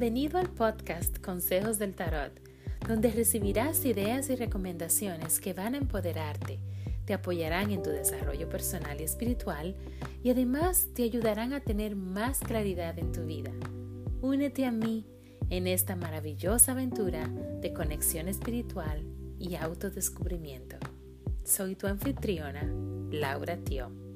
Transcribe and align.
Bienvenido 0.00 0.38
al 0.38 0.48
podcast 0.48 1.18
Consejos 1.18 1.80
del 1.80 1.96
Tarot, 1.96 2.30
donde 2.86 3.10
recibirás 3.10 3.84
ideas 3.84 4.30
y 4.30 4.36
recomendaciones 4.36 5.40
que 5.40 5.54
van 5.54 5.74
a 5.74 5.78
empoderarte, 5.78 6.60
te 7.04 7.14
apoyarán 7.14 7.72
en 7.72 7.82
tu 7.82 7.90
desarrollo 7.90 8.48
personal 8.48 9.00
y 9.00 9.02
espiritual 9.02 9.74
y 10.22 10.30
además 10.30 10.86
te 10.94 11.02
ayudarán 11.02 11.52
a 11.52 11.58
tener 11.58 11.96
más 11.96 12.38
claridad 12.38 12.96
en 12.96 13.10
tu 13.10 13.24
vida. 13.24 13.50
Únete 14.20 14.66
a 14.66 14.70
mí 14.70 15.04
en 15.50 15.66
esta 15.66 15.96
maravillosa 15.96 16.70
aventura 16.70 17.26
de 17.60 17.72
conexión 17.72 18.28
espiritual 18.28 19.02
y 19.40 19.56
autodescubrimiento. 19.56 20.76
Soy 21.42 21.74
tu 21.74 21.88
anfitriona, 21.88 22.72
Laura 23.10 23.56
Tio. 23.56 24.07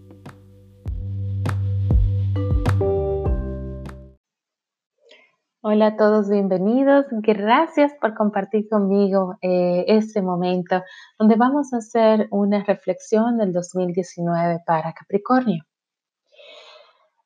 Hola 5.65 5.87
a 5.87 5.97
todos, 5.97 6.29
bienvenidos. 6.29 7.07
Gracias 7.11 7.93
por 8.01 8.15
compartir 8.15 8.69
conmigo 8.69 9.37
eh, 9.43 9.85
este 9.87 10.21
momento 10.21 10.83
donde 11.17 11.37
vamos 11.37 11.73
a 11.73 11.77
hacer 11.77 12.27
una 12.33 12.65
reflexión 12.65 13.39
del 13.39 13.53
2019 13.53 14.65
para 14.67 14.93
Capricornio. 14.93 15.63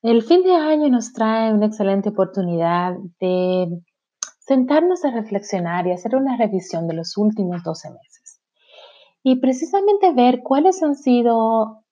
El 0.02 0.22
fin 0.22 0.42
de 0.42 0.54
año 0.54 0.90
nos 0.90 1.14
trae 1.14 1.50
una 1.50 1.64
excelente 1.64 2.10
oportunidad 2.10 2.96
de 3.20 3.80
sentarnos 4.40 5.02
a 5.06 5.12
reflexionar 5.12 5.87
y 5.87 5.92
hacer 5.92 6.14
una 6.14 6.37
revisión 6.37 6.87
de 6.88 6.92
los 6.92 7.16
últimos 7.16 7.62
12 7.62 7.88
meses. 7.88 8.42
Y 9.23 9.40
precisamente 9.40 10.12
ver 10.12 10.42
cuáles 10.42 10.82
han 10.82 10.95
sido 10.95 11.85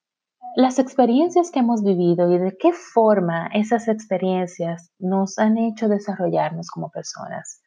las 0.57 0.79
experiencias 0.79 1.51
que 1.51 1.61
hemos 1.61 1.83
vivido 1.83 2.33
y 2.33 2.39
de 2.39 2.57
qué 2.57 2.73
forma 2.73 3.49
esas 3.55 3.89
experiencias 3.89 4.92
nos 4.98 5.39
han 5.39 5.59
hecho 5.59 5.89
desarrollarnos 5.89 6.70
como 6.70 6.91
personas. 6.91 7.61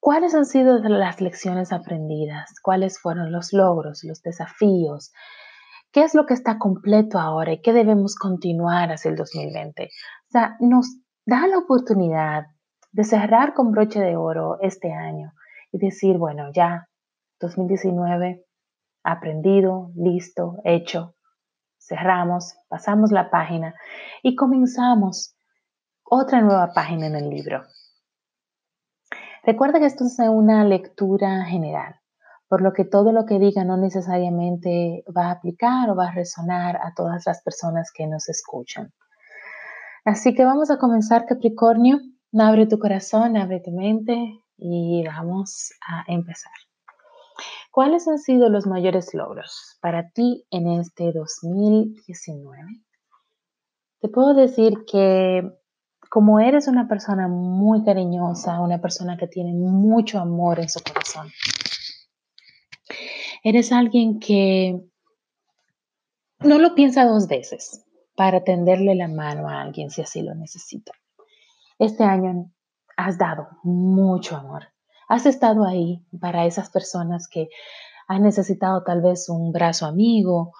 ¿Cuáles 0.00 0.34
han 0.34 0.46
sido 0.46 0.78
las 0.78 1.20
lecciones 1.20 1.72
aprendidas? 1.72 2.54
¿Cuáles 2.62 3.00
fueron 3.00 3.32
los 3.32 3.52
logros, 3.52 4.04
los 4.04 4.22
desafíos? 4.22 5.12
¿Qué 5.92 6.04
es 6.04 6.14
lo 6.14 6.26
que 6.26 6.34
está 6.34 6.58
completo 6.58 7.18
ahora 7.18 7.52
y 7.52 7.60
qué 7.60 7.72
debemos 7.72 8.14
continuar 8.14 8.92
hacia 8.92 9.10
el 9.10 9.16
2020? 9.16 9.84
O 9.84 10.30
sea, 10.30 10.56
nos 10.60 11.00
da 11.26 11.46
la 11.48 11.58
oportunidad 11.58 12.46
de 12.92 13.04
cerrar 13.04 13.52
con 13.52 13.72
broche 13.72 14.00
de 14.00 14.16
oro 14.16 14.58
este 14.60 14.92
año 14.92 15.32
y 15.72 15.78
decir, 15.78 16.16
bueno, 16.18 16.50
ya, 16.54 16.88
2019, 17.40 18.44
aprendido, 19.02 19.90
listo, 19.96 20.56
hecho, 20.64 21.15
cerramos, 21.86 22.56
pasamos 22.68 23.12
la 23.12 23.30
página 23.30 23.74
y 24.22 24.34
comenzamos 24.34 25.36
otra 26.04 26.40
nueva 26.40 26.72
página 26.72 27.06
en 27.06 27.16
el 27.16 27.30
libro. 27.30 27.62
Recuerda 29.44 29.78
que 29.78 29.86
esto 29.86 30.04
es 30.04 30.18
una 30.18 30.64
lectura 30.64 31.44
general, 31.44 31.96
por 32.48 32.62
lo 32.62 32.72
que 32.72 32.84
todo 32.84 33.12
lo 33.12 33.26
que 33.26 33.38
diga 33.38 33.64
no 33.64 33.76
necesariamente 33.76 35.04
va 35.16 35.28
a 35.28 35.32
aplicar 35.32 35.88
o 35.90 35.96
va 35.96 36.08
a 36.08 36.14
resonar 36.14 36.76
a 36.76 36.94
todas 36.94 37.24
las 37.26 37.42
personas 37.42 37.92
que 37.94 38.06
nos 38.06 38.28
escuchan. 38.28 38.92
Así 40.04 40.34
que 40.34 40.44
vamos 40.44 40.70
a 40.70 40.78
comenzar, 40.78 41.26
Capricornio. 41.26 41.98
Abre 42.38 42.66
tu 42.66 42.78
corazón, 42.78 43.36
abre 43.36 43.60
tu 43.60 43.70
mente 43.70 44.16
y 44.56 45.04
vamos 45.06 45.72
a 45.86 46.04
empezar. 46.06 46.52
¿Cuáles 47.76 48.08
han 48.08 48.18
sido 48.18 48.48
los 48.48 48.66
mayores 48.66 49.12
logros 49.12 49.76
para 49.82 50.08
ti 50.08 50.46
en 50.50 50.66
este 50.80 51.12
2019? 51.12 52.62
Te 54.00 54.08
puedo 54.08 54.32
decir 54.32 54.86
que 54.90 55.42
como 56.08 56.40
eres 56.40 56.68
una 56.68 56.88
persona 56.88 57.28
muy 57.28 57.84
cariñosa, 57.84 58.62
una 58.62 58.80
persona 58.80 59.18
que 59.18 59.26
tiene 59.26 59.52
mucho 59.52 60.18
amor 60.18 60.58
en 60.58 60.70
su 60.70 60.80
corazón, 60.82 61.28
eres 63.44 63.70
alguien 63.72 64.20
que 64.20 64.80
no 66.38 66.58
lo 66.58 66.74
piensa 66.74 67.04
dos 67.04 67.28
veces 67.28 67.84
para 68.16 68.42
tenderle 68.42 68.94
la 68.94 69.08
mano 69.08 69.50
a 69.50 69.60
alguien 69.60 69.90
si 69.90 70.00
así 70.00 70.22
lo 70.22 70.34
necesita. 70.34 70.92
Este 71.78 72.04
año 72.04 72.50
has 72.96 73.18
dado 73.18 73.48
mucho 73.64 74.34
amor, 74.34 74.62
Has 75.08 75.26
estado 75.26 75.64
ahí 75.64 76.04
para 76.20 76.46
esas 76.46 76.70
personas 76.70 77.28
que 77.28 77.48
han 78.08 78.22
necesitado 78.22 78.82
tal 78.82 79.02
vez 79.02 79.28
un 79.28 79.52
brazo 79.52 79.86
amigo, 79.86 80.52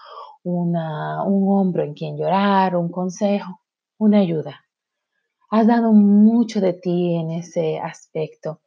un 0.44 0.76
hombro 0.76 1.82
en 1.82 1.94
quien 1.94 2.16
llorar, 2.16 2.76
un 2.76 2.90
consejo, 2.90 3.60
una 3.98 4.20
ayuda. 4.20 4.64
Has 5.50 5.66
dado 5.66 5.92
mucho 5.92 6.60
de 6.60 6.72
ti 6.72 7.14
en 7.14 7.30
ese 7.30 7.78
aspecto. 7.78 8.60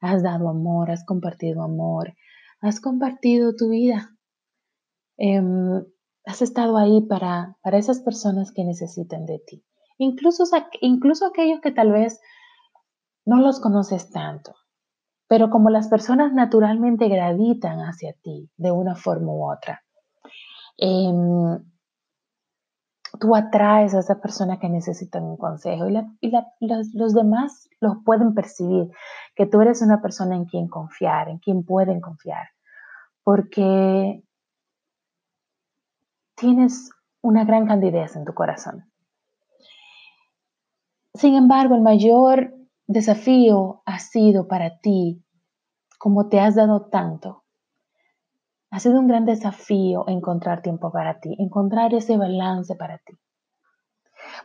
Has 0.00 0.22
dado 0.22 0.48
amor, 0.48 0.90
has 0.90 1.04
compartido 1.04 1.62
amor, 1.62 2.14
has 2.60 2.80
compartido 2.80 3.54
tu 3.56 3.70
vida. 3.70 4.10
Em, 5.16 5.84
has 6.26 6.42
estado 6.42 6.76
ahí 6.76 7.00
para, 7.02 7.56
para 7.62 7.78
esas 7.78 8.00
personas 8.00 8.52
que 8.52 8.64
necesitan 8.64 9.26
de 9.26 9.38
ti. 9.38 9.64
Incluso, 9.98 10.44
incluso 10.80 11.26
aquellos 11.26 11.60
que 11.60 11.70
tal 11.70 11.92
vez 11.92 12.20
no 13.24 13.40
los 13.40 13.60
conoces 13.60 14.10
tanto. 14.10 14.54
Pero 15.28 15.50
como 15.50 15.70
las 15.70 15.88
personas 15.88 16.32
naturalmente 16.32 17.08
gravitan 17.08 17.80
hacia 17.80 18.12
ti 18.22 18.50
de 18.56 18.70
una 18.70 18.94
forma 18.94 19.32
u 19.32 19.50
otra, 19.50 19.82
em, 20.76 21.58
tú 23.18 23.34
atraes 23.34 23.94
a 23.94 24.00
esa 24.00 24.20
persona 24.20 24.58
que 24.58 24.68
necesita 24.68 25.20
un 25.20 25.36
consejo 25.36 25.88
y, 25.88 26.30
los, 26.60 27.14
demás 27.14 27.68
los 27.80 27.96
pueden 28.04 28.34
percibir, 28.34 28.90
que 29.34 29.46
tú 29.46 29.60
eres 29.60 29.82
una 29.82 30.02
persona 30.02 30.36
en 30.36 30.44
quien 30.46 30.68
confiar, 30.68 31.28
en 31.28 31.38
quien 31.38 31.64
pueden 31.64 32.00
confiar, 32.00 32.48
porque 33.22 34.22
tienes 36.34 36.90
una 37.22 37.44
gran 37.44 37.66
candidez 37.66 38.16
en 38.16 38.24
tu 38.24 38.34
corazón. 38.34 38.84
Sin 41.14 41.36
embargo, 41.36 41.76
el 41.76 41.82
mayor 41.82 42.52
desafío 42.86 43.82
ha 43.86 43.98
sido 43.98 44.46
para 44.48 44.78
ti, 44.78 45.22
como 45.98 46.28
te 46.28 46.40
has 46.40 46.54
dado 46.54 46.86
tanto, 46.86 47.44
ha 48.70 48.80
sido 48.80 48.98
un 48.98 49.06
gran 49.06 49.24
desafío 49.24 50.04
encontrar 50.08 50.60
tiempo 50.60 50.90
para 50.90 51.20
ti, 51.20 51.36
encontrar 51.38 51.94
ese 51.94 52.16
balance 52.16 52.74
para 52.74 52.98
ti. 52.98 53.16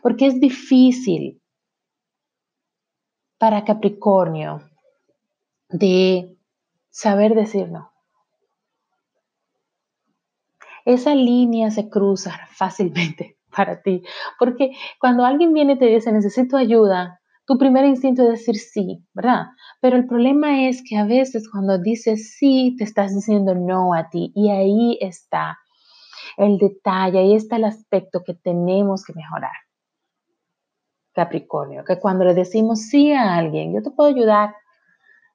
Porque 0.02 0.28
es 0.28 0.40
difícil 0.40 1.42
para 3.40 3.64
Capricornio 3.64 4.62
de 5.70 6.38
saber 6.90 7.34
decir 7.34 7.70
no. 7.70 7.92
Esa 10.86 11.16
línea 11.16 11.72
se 11.72 11.90
cruza 11.90 12.40
fácilmente 12.52 13.38
para 13.56 13.82
ti, 13.82 14.04
porque 14.38 14.72
cuando 15.00 15.26
alguien 15.26 15.54
viene 15.54 15.74
y 15.74 15.80
te 15.80 15.86
dice 15.86 16.12
necesito 16.12 16.56
ayuda, 16.56 17.19
tu 17.50 17.58
primer 17.58 17.84
instinto 17.84 18.22
es 18.22 18.30
decir 18.46 18.58
sí, 18.58 19.04
¿verdad? 19.12 19.48
Pero 19.82 19.98
el 19.98 20.06
problema 20.06 20.68
es 20.68 20.84
que 20.88 20.98
a 20.98 21.04
veces 21.04 21.50
cuando 21.50 21.80
dices 21.80 22.36
sí, 22.38 22.76
te 22.78 22.84
estás 22.84 23.16
diciendo 23.16 23.56
no 23.56 23.96
a 23.96 24.08
ti 24.12 24.32
y 24.36 24.52
ahí 24.52 25.00
está 25.02 25.58
el 26.38 26.60
detalle, 26.60 27.18
ahí 27.18 27.34
está 27.34 27.56
el 27.56 27.64
aspecto 27.64 28.22
que 28.24 28.36
tenemos 28.36 29.04
que 29.04 29.14
mejorar. 29.14 29.56
Capricornio, 31.12 31.84
que 31.84 31.98
cuando 31.98 32.24
le 32.24 32.36
decimos 32.36 32.82
sí 32.82 33.14
a 33.14 33.34
alguien, 33.34 33.74
yo 33.74 33.82
te 33.82 33.90
puedo 33.90 34.12
ayudar, 34.12 34.54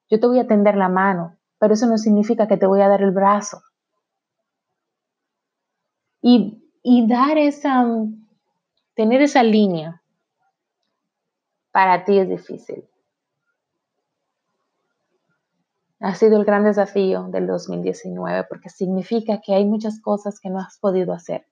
yo 0.09 0.17
te 0.17 0.25
voy 0.25 0.39
a 0.39 0.47
tender 0.47 0.77
la 0.77 0.87
mano, 0.87 1.35
pero 1.59 1.73
eso 1.73 1.85
no 1.85 1.97
significa 1.97 2.47
que 2.47 2.55
te 2.55 2.65
voy 2.65 2.79
a 2.79 2.87
dar 2.87 3.01
el 3.01 3.11
brazo. 3.11 3.61
Y, 6.21 6.63
y 6.81 7.07
dar 7.09 7.37
esa, 7.37 7.85
tener 8.93 9.21
esa 9.21 9.43
línea 9.43 10.01
para 11.75 12.05
ti 12.05 12.17
es 12.17 12.29
difícil. 12.29 12.85
Ha 15.99 16.15
sido 16.15 16.37
el 16.37 16.45
gran 16.45 16.63
desafío 16.63 17.23
del 17.23 17.47
2019 17.47 18.45
porque 18.47 18.69
significa 18.69 19.41
que 19.41 19.53
hay 19.53 19.65
muchas 19.65 19.99
cosas 19.99 20.39
que 20.39 20.49
no 20.49 20.59
has 20.59 20.79
podido 20.79 21.11
hacer, 21.11 21.45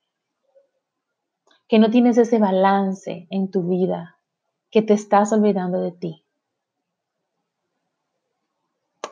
que 1.67 1.77
no 1.77 1.89
tienes 1.89 2.17
ese 2.17 2.39
balance 2.39 3.27
en 3.31 3.51
tu 3.51 3.63
vida, 3.67 4.17
que 4.71 4.81
te 4.81 4.93
estás 4.93 5.33
olvidando 5.33 5.81
de 5.81 5.91
ti 5.91 6.25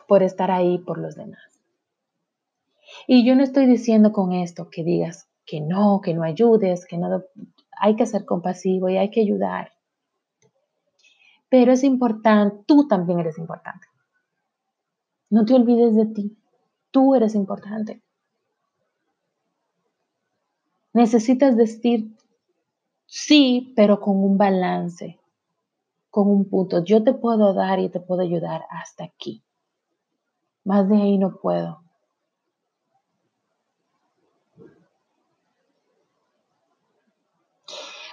por 0.08 0.22
estar 0.22 0.50
ahí 0.50 0.78
por 0.78 0.96
los 0.96 1.14
demás. 1.14 1.60
Y 3.06 3.26
yo 3.26 3.36
no 3.36 3.42
estoy 3.42 3.66
diciendo 3.66 4.12
con 4.12 4.32
esto 4.32 4.70
que 4.70 4.82
digas 4.82 5.28
que 5.44 5.60
no, 5.60 6.00
que 6.02 6.14
no 6.14 6.22
ayudes, 6.22 6.86
que 6.86 6.96
no 6.96 7.22
hay 7.78 7.96
que 7.96 8.06
ser 8.06 8.24
compasivo 8.24 8.88
y 8.88 8.96
hay 8.96 9.10
que 9.10 9.20
ayudar 9.20 9.72
pero 11.52 11.72
es 11.72 11.84
importante, 11.84 12.64
tú 12.66 12.88
también 12.88 13.20
eres 13.20 13.36
importante. 13.36 13.86
No 15.28 15.44
te 15.44 15.52
olvides 15.52 15.94
de 15.94 16.06
ti, 16.06 16.38
tú 16.90 17.14
eres 17.14 17.34
importante. 17.34 18.00
Necesitas 20.94 21.54
decir 21.56 22.16
sí, 23.06 23.72
pero 23.76 24.00
con 24.00 24.16
un 24.24 24.38
balance. 24.38 25.18
con 26.10 26.28
un 26.28 26.44
punto. 26.48 26.84
Yo 26.84 27.02
te 27.04 27.14
puedo 27.14 27.54
dar 27.54 27.80
y 27.80 27.88
te 27.88 28.00
puedo 28.00 28.22
ayudar 28.22 28.66
hasta 28.70 29.04
aquí. 29.04 29.42
Más 30.64 30.88
de 30.88 30.96
ahí 30.96 31.18
no 31.18 31.36
puedo. 31.36 31.82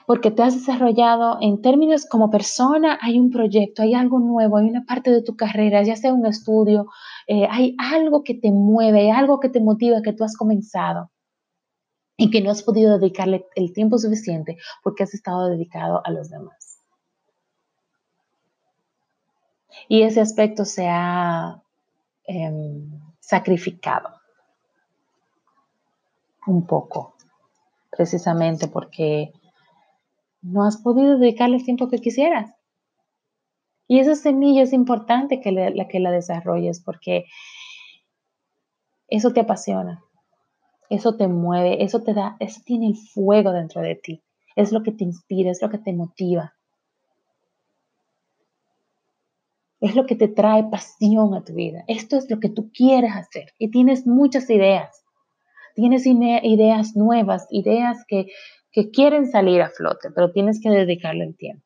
Porque 0.09 0.31
te 0.31 0.41
has 0.41 0.55
desarrollado 0.55 1.37
en 1.39 1.61
términos 1.61 2.07
como 2.07 2.31
persona, 2.31 2.97
hay 2.99 3.19
un 3.19 3.29
proyecto, 3.29 3.83
hay 3.83 3.93
algo 3.93 4.17
nuevo, 4.17 4.57
hay 4.57 4.67
una 4.67 4.83
parte 4.83 5.11
de 5.11 5.21
tu 5.21 5.35
carrera, 5.35 5.83
ya 5.83 5.95
sea 5.95 6.15
un 6.15 6.25
estudio, 6.25 6.87
eh, 7.27 7.45
hay 7.47 7.75
algo 7.77 8.23
que 8.23 8.33
te 8.33 8.51
mueve, 8.51 9.11
algo 9.11 9.39
que 9.39 9.49
te 9.49 9.59
motiva, 9.59 10.01
que 10.01 10.13
tú 10.13 10.23
has 10.23 10.35
comenzado 10.35 11.11
y 12.17 12.31
que 12.31 12.41
no 12.41 12.49
has 12.49 12.63
podido 12.63 12.97
dedicarle 12.97 13.45
el 13.53 13.71
tiempo 13.71 13.99
suficiente 13.99 14.57
porque 14.81 15.03
has 15.03 15.13
estado 15.13 15.47
dedicado 15.47 16.01
a 16.03 16.09
los 16.09 16.31
demás. 16.31 16.79
Y 19.87 20.01
ese 20.01 20.21
aspecto 20.21 20.65
se 20.65 20.87
ha 20.89 21.61
em, 22.23 22.99
sacrificado 23.19 24.09
un 26.47 26.65
poco, 26.65 27.13
precisamente 27.91 28.67
porque 28.67 29.33
no 30.41 30.63
has 30.63 30.77
podido 30.77 31.17
dedicarle 31.17 31.57
el 31.57 31.65
tiempo 31.65 31.89
que 31.89 31.99
quisieras. 31.99 32.51
Y 33.87 33.99
esa 33.99 34.15
semilla 34.15 34.61
es 34.61 34.73
importante 34.73 35.41
que 35.41 35.51
la 35.51 35.87
que 35.87 35.99
la 35.99 36.11
desarrolles 36.11 36.81
porque 36.81 37.25
eso 39.07 39.33
te 39.33 39.39
apasiona, 39.39 40.03
eso 40.89 41.17
te 41.17 41.27
mueve, 41.27 41.83
eso 41.83 42.03
te 42.03 42.13
da, 42.13 42.37
eso 42.39 42.61
tiene 42.63 42.87
el 42.87 42.95
fuego 42.95 43.51
dentro 43.51 43.81
de 43.81 43.95
ti, 43.95 44.23
es 44.55 44.71
lo 44.71 44.83
que 44.83 44.91
te 44.91 45.03
inspira, 45.03 45.49
es 45.49 45.61
lo 45.61 45.69
que 45.69 45.79
te 45.79 45.93
motiva. 45.93 46.53
Es 49.81 49.95
lo 49.95 50.05
que 50.05 50.15
te 50.15 50.27
trae 50.27 50.65
pasión 50.65 51.33
a 51.33 51.43
tu 51.43 51.53
vida. 51.53 51.85
Esto 51.87 52.17
es 52.17 52.29
lo 52.29 52.39
que 52.39 52.49
tú 52.49 52.69
quieres 52.73 53.15
hacer 53.15 53.53
y 53.57 53.71
tienes 53.71 54.05
muchas 54.05 54.49
ideas. 54.49 55.03
Tienes 55.73 56.05
ideas 56.05 56.97
nuevas, 56.97 57.47
ideas 57.49 58.03
que 58.05 58.27
que 58.71 58.91
quieren 58.91 59.27
salir 59.29 59.61
a 59.61 59.69
flote, 59.69 60.11
pero 60.11 60.31
tienes 60.31 60.61
que 60.61 60.69
dedicarle 60.69 61.25
el 61.25 61.35
tiempo. 61.35 61.65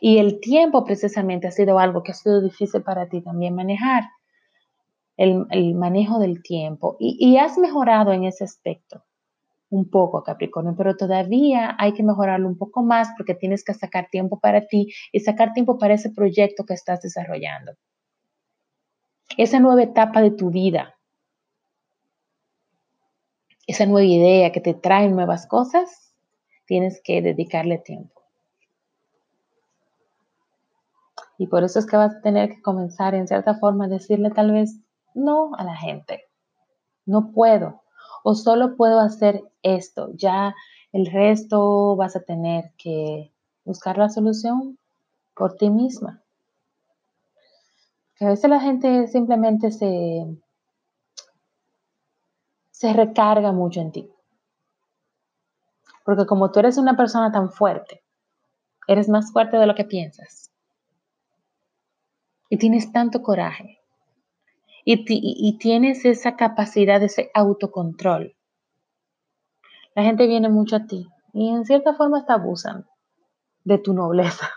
Y 0.00 0.18
el 0.18 0.40
tiempo 0.40 0.84
precisamente 0.84 1.48
ha 1.48 1.50
sido 1.50 1.78
algo 1.78 2.02
que 2.02 2.12
ha 2.12 2.14
sido 2.14 2.40
difícil 2.40 2.82
para 2.82 3.08
ti 3.08 3.22
también 3.22 3.54
manejar, 3.54 4.04
el, 5.16 5.74
manejo 5.74 6.18
del 6.18 6.42
tiempo. 6.42 6.96
Y, 6.98 7.16
y, 7.18 7.38
has 7.38 7.58
mejorado 7.58 8.12
en 8.12 8.24
ese 8.24 8.44
aspecto 8.44 9.04
un 9.68 9.88
poco, 9.88 10.22
Capricornio, 10.22 10.74
pero 10.76 10.96
todavía 10.96 11.76
hay 11.78 11.92
que 11.92 12.02
mejorarlo 12.02 12.48
un 12.48 12.58
poco 12.58 12.82
más 12.82 13.08
porque 13.16 13.34
tienes 13.34 13.62
que 13.62 13.72
sacar 13.72 14.08
tiempo 14.10 14.40
para 14.40 14.66
ti 14.66 14.92
y 15.12 15.20
sacar 15.20 15.52
tiempo 15.52 15.78
para 15.78 15.94
ese 15.94 16.10
proyecto 16.10 16.64
que 16.64 16.74
estás 16.74 17.00
desarrollando. 17.02 17.72
Esa 19.36 19.60
nueva 19.60 19.84
etapa 19.84 20.22
de 20.22 20.32
tu 20.32 20.50
vida, 20.50 20.98
esa 23.70 23.86
nueva 23.86 24.06
idea 24.06 24.50
que 24.50 24.60
te 24.60 24.74
trae 24.74 25.08
nuevas 25.08 25.46
cosas, 25.46 26.12
tienes 26.66 27.00
que 27.04 27.22
dedicarle 27.22 27.78
tiempo. 27.78 28.20
Y 31.38 31.46
por 31.46 31.62
eso 31.62 31.78
es 31.78 31.86
que 31.86 31.96
vas 31.96 32.16
a 32.16 32.20
tener 32.20 32.50
que 32.50 32.62
comenzar 32.62 33.14
en 33.14 33.28
cierta 33.28 33.54
forma 33.54 33.84
a 33.84 33.88
decirle 33.88 34.30
tal 34.30 34.50
vez 34.50 34.80
no 35.14 35.54
a 35.54 35.62
la 35.62 35.76
gente. 35.76 36.24
No 37.06 37.30
puedo. 37.30 37.82
O 38.24 38.34
solo 38.34 38.76
puedo 38.76 38.98
hacer 38.98 39.42
esto. 39.62 40.10
Ya 40.14 40.54
el 40.92 41.06
resto 41.06 41.94
vas 41.94 42.16
a 42.16 42.22
tener 42.22 42.72
que 42.76 43.32
buscar 43.64 43.98
la 43.98 44.08
solución 44.08 44.78
por 45.34 45.54
ti 45.54 45.70
misma. 45.70 46.20
Que 48.16 48.24
a 48.26 48.30
veces 48.30 48.50
la 48.50 48.60
gente 48.60 49.06
simplemente 49.06 49.70
se 49.70 50.26
se 52.80 52.94
recarga 52.94 53.52
mucho 53.52 53.82
en 53.82 53.92
ti. 53.92 54.10
Porque 56.02 56.24
como 56.24 56.50
tú 56.50 56.60
eres 56.60 56.78
una 56.78 56.96
persona 56.96 57.30
tan 57.30 57.50
fuerte, 57.52 58.02
eres 58.88 59.06
más 59.06 59.32
fuerte 59.32 59.58
de 59.58 59.66
lo 59.66 59.74
que 59.74 59.84
piensas. 59.84 60.50
Y 62.48 62.56
tienes 62.56 62.90
tanto 62.90 63.22
coraje. 63.22 63.80
Y, 64.82 65.58
tienes 65.58 66.06
esa 66.06 66.36
capacidad, 66.36 67.02
ese 67.02 67.30
autocontrol. 67.34 68.34
La 69.94 70.02
gente 70.02 70.26
viene 70.26 70.48
mucho 70.48 70.76
a 70.76 70.86
ti 70.86 71.06
y 71.34 71.50
en 71.50 71.66
cierta 71.66 71.92
forma 71.92 72.24
te 72.24 72.32
abusan 72.32 72.86
de 73.62 73.76
tu 73.76 73.92
nobleza. 73.92 74.48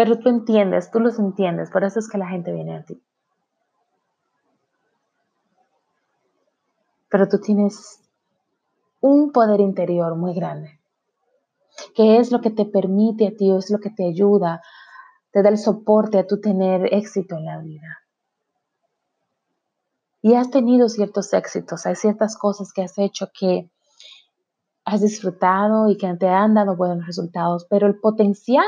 Pero 0.00 0.18
tú 0.18 0.30
entiendes, 0.30 0.90
tú 0.90 0.98
los 0.98 1.18
entiendes, 1.18 1.68
por 1.70 1.84
eso 1.84 1.98
es 1.98 2.08
que 2.08 2.16
la 2.16 2.26
gente 2.26 2.54
viene 2.54 2.74
a 2.74 2.82
ti. 2.82 3.04
Pero 7.10 7.28
tú 7.28 7.38
tienes 7.38 8.00
un 9.02 9.30
poder 9.30 9.60
interior 9.60 10.16
muy 10.16 10.32
grande, 10.32 10.80
que 11.94 12.16
es 12.16 12.32
lo 12.32 12.40
que 12.40 12.48
te 12.48 12.64
permite 12.64 13.26
a 13.26 13.36
ti, 13.36 13.54
es 13.54 13.70
lo 13.70 13.78
que 13.78 13.90
te 13.90 14.06
ayuda, 14.06 14.62
te 15.32 15.42
da 15.42 15.50
el 15.50 15.58
soporte 15.58 16.18
a 16.18 16.26
tu 16.26 16.40
tener 16.40 16.94
éxito 16.94 17.36
en 17.36 17.44
la 17.44 17.58
vida. 17.58 17.98
Y 20.22 20.32
has 20.32 20.50
tenido 20.50 20.88
ciertos 20.88 21.30
éxitos, 21.34 21.84
hay 21.84 21.96
ciertas 21.96 22.38
cosas 22.38 22.72
que 22.72 22.80
has 22.80 22.96
hecho 22.96 23.28
que 23.38 23.70
has 24.86 25.02
disfrutado 25.02 25.90
y 25.90 25.98
que 25.98 26.10
te 26.14 26.26
han 26.26 26.54
dado 26.54 26.74
buenos 26.74 27.06
resultados, 27.06 27.66
pero 27.68 27.86
el 27.86 28.00
potencial 28.00 28.64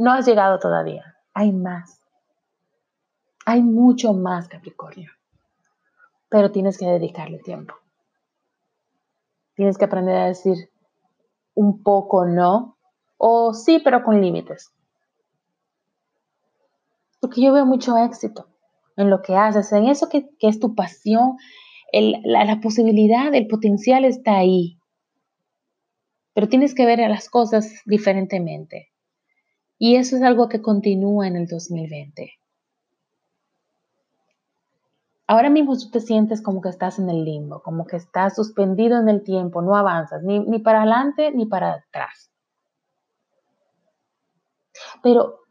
no 0.00 0.12
has 0.12 0.26
llegado 0.26 0.58
todavía. 0.58 1.14
Hay 1.34 1.52
más. 1.52 2.00
Hay 3.44 3.62
mucho 3.62 4.14
más, 4.14 4.48
Capricornio. 4.48 5.10
Pero 6.30 6.50
tienes 6.50 6.78
que 6.78 6.86
dedicarle 6.86 7.38
tiempo. 7.38 7.74
Tienes 9.54 9.76
que 9.76 9.84
aprender 9.84 10.16
a 10.16 10.26
decir 10.26 10.70
un 11.54 11.82
poco 11.82 12.24
no 12.24 12.78
o 13.18 13.52
sí, 13.52 13.78
pero 13.84 14.02
con 14.02 14.22
límites. 14.22 14.72
Porque 17.20 17.42
yo 17.42 17.52
veo 17.52 17.66
mucho 17.66 17.98
éxito 17.98 18.48
en 18.96 19.10
lo 19.10 19.20
que 19.20 19.36
haces, 19.36 19.70
en 19.72 19.86
eso 19.86 20.08
que, 20.08 20.30
es 20.40 20.60
tu 20.60 20.74
pasión, 20.74 21.36
la, 21.92 22.46
la 22.46 22.60
posibilidad, 22.62 23.34
el 23.34 23.48
potencial 23.48 24.06
está 24.06 24.38
ahí. 24.38 24.78
Pero 26.32 26.48
tienes 26.48 26.74
que 26.74 26.86
ver 26.86 27.00
las 27.00 27.28
cosas 27.28 27.82
diferentemente. 27.84 28.89
Y 29.82 29.96
eso 29.96 30.16
es 30.16 30.22
algo 30.22 30.50
que 30.50 30.60
continúa 30.60 31.26
en 31.26 31.36
el 31.36 31.46
2020. 31.46 32.34
Ahora 35.26 35.48
mismo 35.48 35.74
tú 35.78 35.88
te 35.90 36.00
sientes 36.00 36.42
como 36.42 36.60
que 36.60 36.68
estás 36.68 36.98
en 36.98 37.08
el 37.08 37.24
limbo, 37.24 37.62
como 37.62 37.86
que 37.86 37.96
estás 37.96 38.36
suspendido 38.36 39.00
en 39.00 39.08
el 39.08 39.22
tiempo, 39.22 39.62
no 39.62 39.74
avanzas 39.74 40.22
ni, 40.22 40.38
ni 40.38 40.58
para 40.58 40.82
adelante 40.82 41.32
ni 41.32 41.46
para 41.46 41.72
atrás. 41.76 42.30
Pero, 45.02 45.46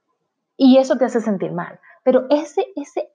y 0.56 0.78
eso 0.78 0.96
te 0.98 1.06
hace 1.06 1.22
sentir 1.22 1.52
mal. 1.52 1.80
Pero 2.04 2.28
ese, 2.30 2.68
ese, 2.76 3.12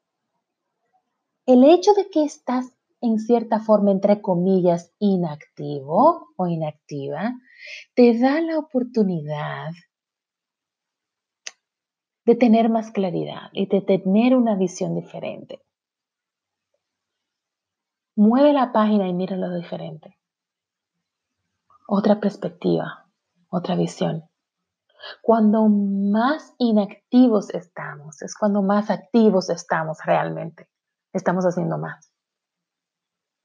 el 1.47 1.63
hecho 1.63 1.93
de 1.95 2.11
que 2.11 2.25
estás 2.25 2.73
en 3.01 3.21
cierta 3.21 3.61
forma, 3.61 3.93
entre 3.93 4.21
comillas, 4.21 4.93
inactivo 4.99 6.27
o 6.37 6.47
inactiva, 6.49 7.35
te 7.95 8.19
da 8.19 8.41
la 8.41 8.59
oportunidad 8.59 9.71
de 12.25 12.35
tener 12.35 12.71
más 12.71 12.91
claridad 12.91 13.51
y 13.53 13.67
de 13.67 13.81
tener 13.83 14.35
una 14.35 14.57
visión 14.57 14.95
diferente. 14.95 15.61
Mueve 18.17 18.53
la 18.53 18.73
página 18.73 19.09
y 19.09 19.13
mira 19.13 19.37
lo 19.37 19.55
diferente. 19.55 20.19
Otra 21.87 22.21
perspectiva, 22.21 23.07
otra 23.51 23.77
visión. 23.77 24.25
Cuando 25.21 25.69
más 25.69 26.55
inactivos 26.59 27.51
estamos, 27.51 28.23
es 28.23 28.35
cuando 28.37 28.63
más 28.63 28.89
activos 28.91 29.51
estamos 29.51 29.99
realmente. 30.05 30.69
Estamos 31.13 31.45
haciendo 31.45 31.77
más. 31.77 32.11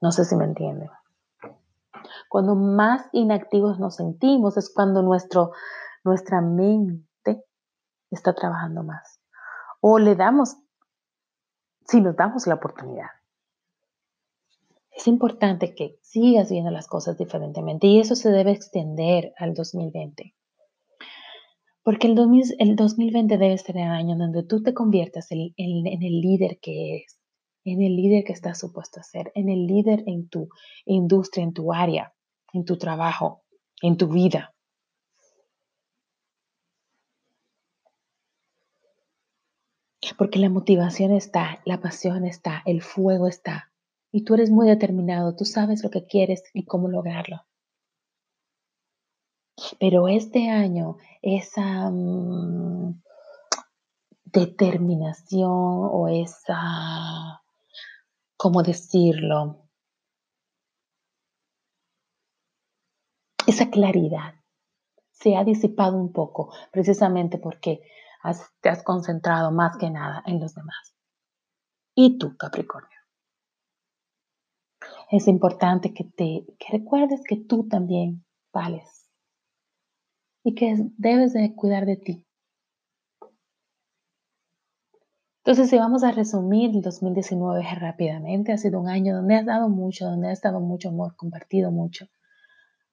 No 0.00 0.10
sé 0.10 0.24
si 0.24 0.36
me 0.36 0.44
entienden. 0.44 0.88
Cuando 2.30 2.54
más 2.54 3.08
inactivos 3.12 3.78
nos 3.78 3.96
sentimos 3.96 4.56
es 4.56 4.72
cuando 4.72 5.02
nuestro, 5.02 5.52
nuestra 6.02 6.40
mente 6.40 7.09
está 8.10 8.34
trabajando 8.34 8.82
más. 8.82 9.20
O 9.80 9.98
le 9.98 10.14
damos, 10.14 10.56
si 11.86 12.00
nos 12.00 12.16
damos 12.16 12.46
la 12.46 12.54
oportunidad. 12.54 13.08
Es 14.90 15.06
importante 15.06 15.74
que 15.74 15.98
sigas 16.02 16.50
viendo 16.50 16.70
las 16.70 16.86
cosas 16.86 17.16
diferentemente 17.16 17.86
y 17.86 18.00
eso 18.00 18.14
se 18.14 18.30
debe 18.30 18.50
extender 18.50 19.32
al 19.38 19.54
2020. 19.54 20.34
Porque 21.82 22.06
el, 22.06 22.14
2020 22.14 23.38
debe 23.38 23.56
ser 23.56 23.78
el 23.78 23.88
año 23.88 24.16
donde 24.16 24.42
tú 24.42 24.62
te 24.62 24.74
conviertas 24.74 25.30
en, 25.30 25.52
en 25.56 26.02
el 26.02 26.20
líder 26.20 26.58
que 26.60 26.96
eres. 26.96 27.18
en 27.64 27.82
el 27.82 27.96
líder 27.96 28.24
que 28.24 28.32
estás 28.32 28.58
supuesto 28.58 29.00
a 29.00 29.02
ser, 29.02 29.32
en 29.34 29.48
el 29.48 29.66
líder 29.66 30.02
en 30.06 30.28
tu 30.28 30.48
industria, 30.84 31.44
en 31.44 31.52
tu 31.54 31.72
área, 31.72 32.12
en 32.52 32.64
tu 32.64 32.76
trabajo, 32.76 33.42
en 33.80 33.96
tu 33.96 34.08
vida. 34.08 34.54
Porque 40.16 40.38
la 40.38 40.50
motivación 40.50 41.12
está, 41.12 41.60
la 41.64 41.80
pasión 41.80 42.24
está, 42.24 42.62
el 42.66 42.82
fuego 42.82 43.26
está. 43.26 43.70
Y 44.12 44.24
tú 44.24 44.34
eres 44.34 44.50
muy 44.50 44.66
determinado, 44.68 45.36
tú 45.36 45.44
sabes 45.44 45.82
lo 45.84 45.90
que 45.90 46.06
quieres 46.06 46.42
y 46.52 46.64
cómo 46.64 46.88
lograrlo. 46.88 47.42
Pero 49.78 50.08
este 50.08 50.50
año, 50.50 50.96
esa 51.22 51.90
mm, 51.90 53.00
determinación 54.24 55.50
o 55.50 56.08
esa, 56.08 57.42
¿cómo 58.36 58.62
decirlo? 58.62 59.68
Esa 63.46 63.70
claridad 63.70 64.34
se 65.10 65.36
ha 65.36 65.44
disipado 65.44 65.96
un 65.96 66.12
poco 66.12 66.52
precisamente 66.72 67.38
porque 67.38 67.82
te 68.60 68.68
has 68.68 68.82
concentrado 68.82 69.50
más 69.50 69.76
que 69.76 69.90
nada 69.90 70.22
en 70.26 70.40
los 70.40 70.54
demás. 70.54 70.94
Y 71.94 72.18
tú, 72.18 72.36
Capricornio. 72.36 72.88
Es 75.10 75.26
importante 75.26 75.92
que 75.92 76.04
te 76.04 76.46
que 76.58 76.78
recuerdes 76.78 77.22
que 77.26 77.36
tú 77.36 77.68
también 77.68 78.24
vales 78.52 79.10
y 80.44 80.54
que 80.54 80.76
debes 80.96 81.32
de 81.32 81.54
cuidar 81.54 81.84
de 81.84 81.96
ti. 81.96 82.26
Entonces, 85.44 85.70
si 85.70 85.78
vamos 85.78 86.04
a 86.04 86.12
resumir 86.12 86.70
el 86.70 86.82
2019 86.82 87.64
rápidamente, 87.74 88.52
ha 88.52 88.58
sido 88.58 88.78
un 88.78 88.88
año 88.88 89.16
donde 89.16 89.36
has 89.36 89.46
dado 89.46 89.68
mucho, 89.68 90.04
donde 90.04 90.30
has 90.30 90.40
dado 90.42 90.60
mucho 90.60 90.90
amor, 90.90 91.16
compartido 91.16 91.70
mucho. 91.70 92.06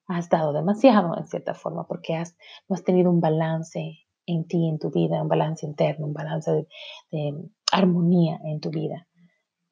Has 0.08 0.30
dado 0.30 0.54
demasiado 0.54 1.18
en 1.18 1.28
cierta 1.28 1.54
forma 1.54 1.86
porque 1.86 2.16
has, 2.16 2.38
no 2.68 2.76
has 2.76 2.84
tenido 2.84 3.12
un 3.12 3.20
balance 3.20 4.07
en 4.28 4.46
ti, 4.46 4.68
en 4.68 4.78
tu 4.78 4.92
vida, 4.92 5.22
un 5.22 5.30
balance 5.30 5.66
interno, 5.66 6.06
un 6.06 6.14
balance 6.14 6.68
de, 7.12 7.34
armonía 7.72 8.40
en 8.44 8.60
tu 8.60 8.70
vida. 8.70 9.08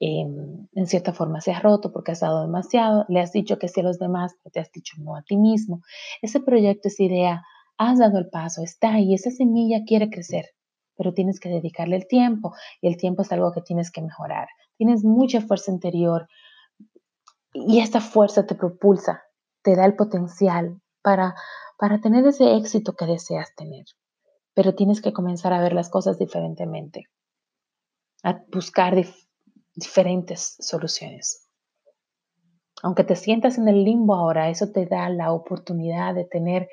Em, 0.00 0.66
en 0.74 0.86
cierta 0.86 1.12
forma 1.12 1.40
se 1.40 1.52
ha 1.52 1.60
roto 1.60 1.90
porque 1.92 2.12
has 2.12 2.20
dado 2.20 2.42
demasiado, 2.42 3.06
le 3.08 3.20
has 3.20 3.32
dicho 3.32 3.58
que 3.58 3.68
sí 3.68 3.80
a 3.80 3.84
los 3.84 3.98
demás, 3.98 4.34
te 4.52 4.60
has 4.60 4.70
dicho 4.72 4.96
no 4.98 5.16
a 5.16 5.22
ti 5.22 5.36
mismo. 5.36 5.82
Ese 6.20 6.40
proyecto, 6.40 6.88
esa 6.88 7.02
idea, 7.02 7.42
has 7.78 7.98
dado 7.98 8.18
el 8.18 8.28
paso, 8.28 8.62
está 8.62 8.94
ahí, 8.94 9.14
esa 9.14 9.30
semilla 9.30 9.84
quiere 9.86 10.10
crecer, 10.10 10.46
pero 10.96 11.14
tienes 11.14 11.40
que 11.40 11.48
dedicarle 11.48 11.96
el 11.96 12.06
tiempo 12.06 12.54
y 12.80 12.88
el 12.88 12.96
tiempo 12.96 13.22
es 13.22 13.32
algo 13.32 13.52
que 13.52 13.62
tienes 13.62 13.90
que 13.90 14.02
mejorar. 14.02 14.48
Tienes 14.76 15.04
mucha 15.04 15.40
fuerza 15.40 15.70
interior 15.70 16.28
y 17.52 17.80
esta 17.80 18.00
fuerza 18.00 18.46
te 18.46 18.54
propulsa, 18.54 19.22
te 19.62 19.76
da 19.76 19.84
el 19.86 19.96
potencial 19.96 20.80
para, 21.02 21.34
para 21.78 22.00
tener 22.00 22.26
ese 22.26 22.56
éxito 22.56 22.94
que 22.94 23.06
deseas 23.06 23.54
tener 23.56 23.84
pero 24.56 24.74
tienes 24.74 25.02
que 25.02 25.12
comenzar 25.12 25.52
a 25.52 25.60
ver 25.60 25.74
las 25.74 25.90
cosas 25.90 26.18
diferentemente, 26.18 27.10
a 28.22 28.42
buscar 28.50 28.96
diferentes 29.74 30.56
soluciones. 30.60 31.46
Aunque 32.82 33.04
te 33.04 33.16
sientas 33.16 33.58
en 33.58 33.68
el 33.68 33.84
limbo 33.84 34.14
ahora, 34.14 34.48
eso 34.48 34.72
te 34.72 34.86
da 34.86 35.10
la 35.10 35.30
oportunidad 35.32 36.14
de 36.14 36.24
tener 36.24 36.70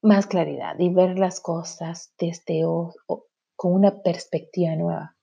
más 0.00 0.28
claridad 0.28 0.78
y 0.78 0.94
ver 0.94 1.18
las 1.18 1.40
cosas 1.40 2.14
desde 2.18 2.62
con 3.56 3.72
una 3.72 4.02
perspectiva 4.02 4.76
nueva. 4.76 5.16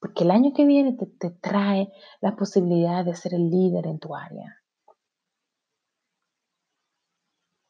Porque 0.00 0.24
el 0.24 0.32
año 0.32 0.52
que 0.52 0.64
viene 0.64 0.94
te, 0.94 1.06
te 1.06 1.30
trae 1.30 1.92
la 2.20 2.34
posibilidad 2.34 3.04
de 3.04 3.14
ser 3.14 3.34
el 3.34 3.50
líder 3.50 3.86
en 3.86 4.00
tu 4.00 4.16
área. 4.16 4.60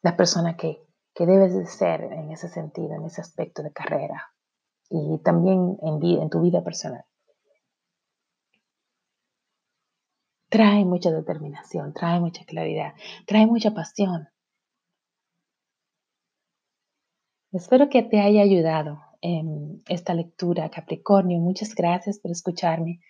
La 0.00 0.16
persona 0.16 0.56
que 0.56 0.87
que 1.18 1.26
debes 1.26 1.52
de 1.52 1.66
ser 1.66 2.04
en 2.04 2.30
ese 2.30 2.48
sentido, 2.48 2.94
en 2.94 3.04
ese 3.04 3.20
aspecto 3.20 3.64
de 3.64 3.72
carrera 3.72 4.32
y 4.88 5.18
también 5.24 5.76
en, 5.82 6.00
en 6.00 6.30
tu 6.30 6.40
vida 6.40 6.62
personal. 6.62 7.04
Trae 10.48 10.84
mucha 10.84 11.10
determinación, 11.10 11.92
trae 11.92 12.20
mucha 12.20 12.44
claridad, 12.44 12.94
trae 13.26 13.48
mucha 13.48 13.72
pasión. 13.74 14.28
Espero 17.50 17.88
que 17.88 18.04
te 18.04 18.20
haya 18.20 18.42
ayudado 18.42 19.00
en 19.20 19.82
esta 19.88 20.14
lectura, 20.14 20.70
Capricornio. 20.70 21.40
Muchas 21.40 21.74
gracias 21.74 22.20
por 22.20 22.30
escucharme. 22.30 23.00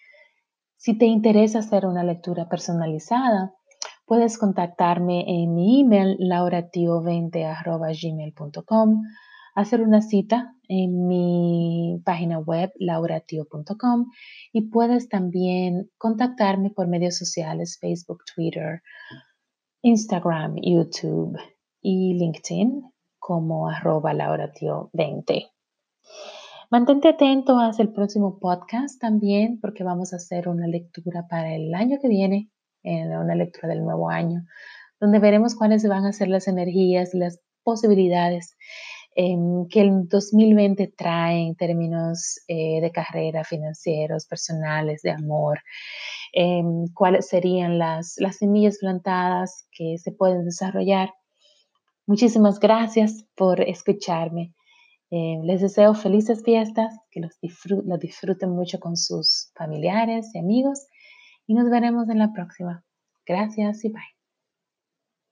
Si 0.77 0.97
te 0.97 1.05
interesa 1.05 1.59
hacer 1.59 1.85
una 1.85 2.05
lectura 2.05 2.49
personalizada, 2.49 3.58
Puedes 4.09 4.38
contactarme 4.38 5.25
en 5.29 5.55
mi 5.55 5.83
email 5.83 6.17
lauratio20.gmail.com, 6.19 9.03
hacer 9.55 9.83
una 9.83 10.00
cita 10.00 10.55
en 10.67 11.07
mi 11.07 12.00
página 12.07 12.38
web 12.38 12.73
lauratio.com 12.79 14.07
y 14.50 14.71
puedes 14.71 15.11
también 15.11 15.91
contactarme 15.99 16.71
por 16.71 16.88
medios 16.88 17.19
sociales 17.19 17.77
Facebook, 17.79 18.21
Twitter, 18.35 18.81
Instagram, 19.83 20.55
YouTube 20.57 21.38
y 21.83 22.15
LinkedIn 22.15 22.91
como 23.19 23.69
arroba 23.69 24.15
lauratio20. 24.15 25.50
Mantente 26.71 27.09
atento 27.09 27.59
hacia 27.59 27.83
el 27.83 27.93
próximo 27.93 28.38
podcast 28.38 28.99
también 28.99 29.61
porque 29.61 29.85
vamos 29.85 30.15
a 30.15 30.17
hacer 30.17 30.49
una 30.49 30.67
lectura 30.67 31.27
para 31.29 31.55
el 31.55 31.75
año 31.75 31.99
que 32.00 32.09
viene 32.09 32.50
en 32.88 33.16
una 33.16 33.35
lectura 33.35 33.68
del 33.68 33.85
nuevo 33.85 34.09
año, 34.09 34.45
donde 35.00 35.18
veremos 35.18 35.54
cuáles 35.54 35.87
van 35.87 36.07
a 36.07 36.12
ser 36.12 36.28
las 36.28 36.49
energías, 36.49 37.11
las 37.12 37.38
posibilidades 37.62 38.57
em, 39.14 39.66
que 39.68 39.80
el 39.80 40.09
2020 40.09 40.95
trae 40.97 41.49
en 41.49 41.54
términos 41.57 42.40
eh, 42.49 42.80
de 42.80 42.90
carrera, 42.90 43.45
financieros, 43.45 44.26
personales, 44.26 45.02
de 45.02 45.11
amor, 45.11 45.59
em, 46.33 46.87
cuáles 46.95 47.28
serían 47.28 47.78
las, 47.78 48.14
las 48.18 48.37
semillas 48.37 48.78
plantadas 48.78 49.66
que 49.73 49.99
se 49.99 50.12
pueden 50.12 50.45
desarrollar. 50.45 51.11
Muchísimas 52.07 52.59
gracias 52.59 53.26
por 53.37 53.61
escucharme. 53.61 54.54
Em, 55.11 55.42
les 55.42 55.61
deseo 55.61 55.95
felices 55.95 56.42
fiestas, 56.42 56.95
que 57.11 57.21
los, 57.21 57.33
los 57.85 57.99
disfruten 57.99 58.50
mucho 58.50 58.78
con 58.78 58.97
sus 58.97 59.50
familiares 59.54 60.30
y 60.35 60.38
amigos 60.38 60.87
y 61.49 61.55
nos 61.55 61.69
veremos 61.71 62.09
en 62.11 62.21
la 62.21 62.33
próxima. 62.33 62.85
Gracias 63.26 63.85
y 63.85 63.88
bye. 63.88 64.18